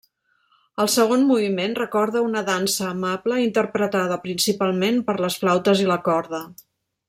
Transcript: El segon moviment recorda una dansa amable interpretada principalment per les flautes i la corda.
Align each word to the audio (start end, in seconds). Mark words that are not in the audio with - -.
El 0.83 0.87
segon 0.93 1.25
moviment 1.31 1.75
recorda 1.79 2.23
una 2.29 2.41
dansa 2.47 2.87
amable 2.93 3.37
interpretada 3.43 4.19
principalment 4.27 4.99
per 5.11 5.17
les 5.27 5.37
flautes 5.45 5.85
i 5.85 5.91
la 5.95 6.01
corda. 6.11 6.43